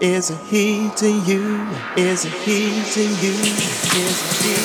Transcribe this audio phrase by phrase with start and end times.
[0.00, 1.66] is he to you?
[1.96, 3.32] Is he to you?
[3.32, 4.55] Is he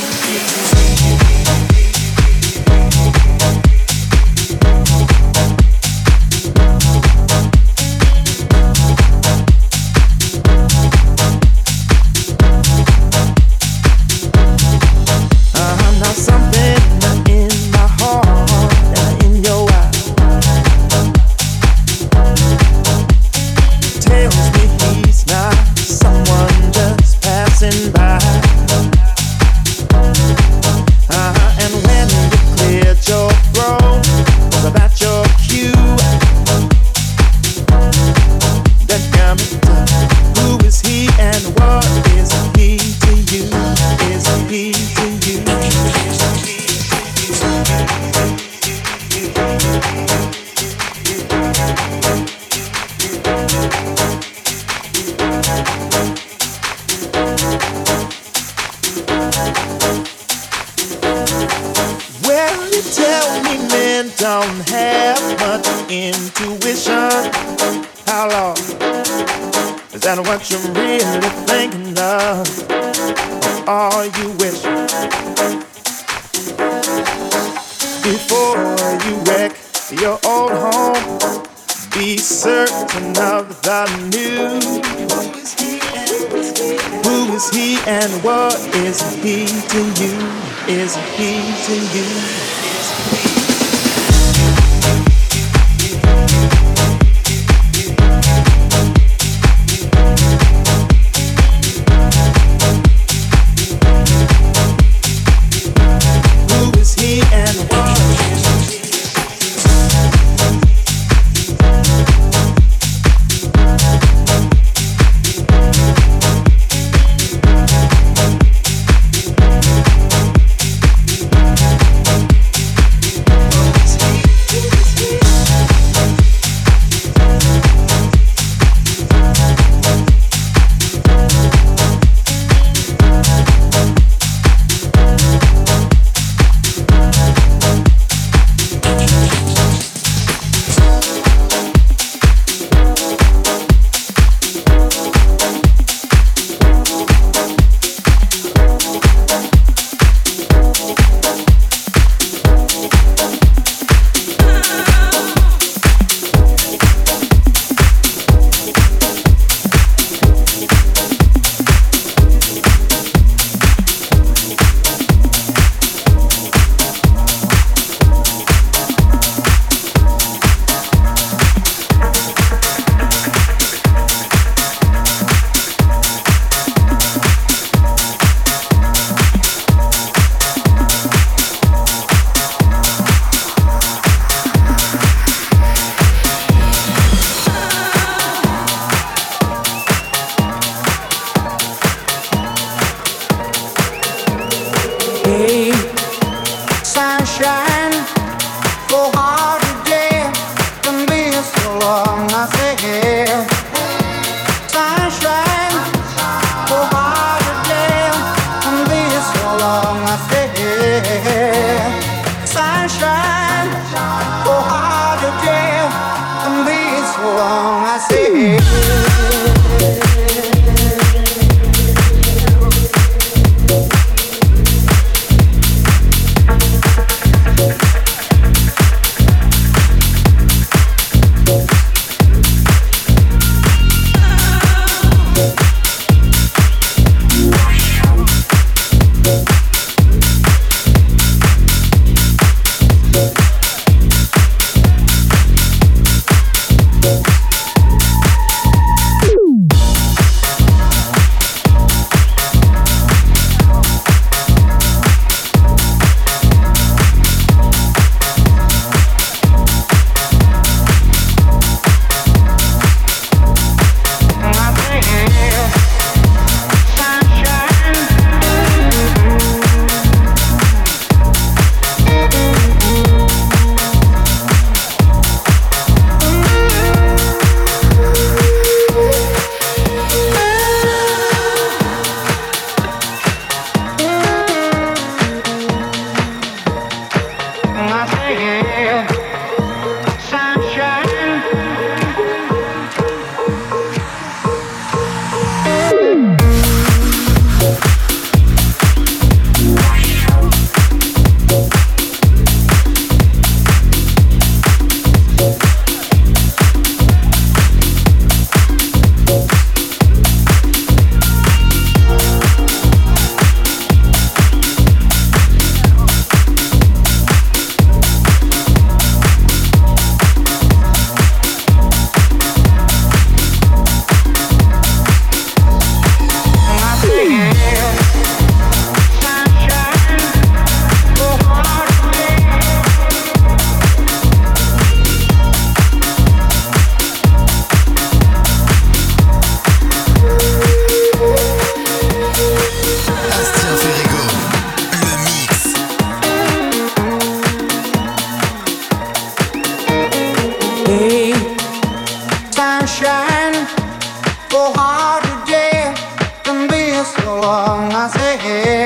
[357.42, 358.81] long I say, hey.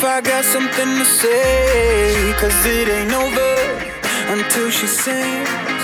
[0.00, 2.32] if I got something to say.
[2.40, 3.52] Cause it ain't over
[4.32, 5.82] until she sings.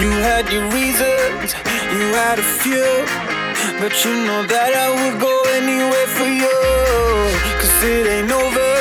[0.00, 1.56] You had your reasons,
[1.96, 2.90] you had a few.
[3.80, 6.58] But you know that I would go anywhere for you.
[7.60, 8.72] Cause it ain't over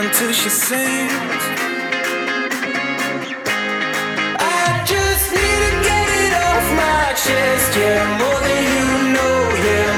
[0.00, 1.42] until she sings.
[4.40, 9.36] I just need to get it off my chest, yeah, more than you know,
[9.68, 9.97] yeah.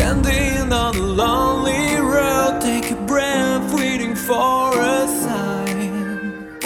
[0.00, 6.56] Standing on a lonely road, take a breath, waiting for a sign.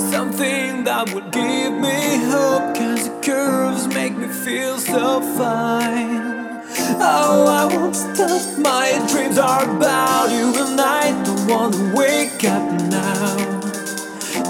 [0.00, 2.00] Something that would give me
[2.32, 6.64] hope, cause the curves make me feel so fine.
[6.98, 12.66] Oh, I won't stop, my dreams are about you, and I don't wanna wake up
[12.88, 13.36] now.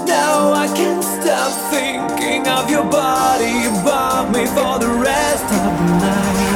[0.05, 5.99] Now I can't stop thinking of your body above me for the rest of the
[5.99, 6.46] night.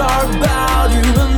[0.00, 1.29] our value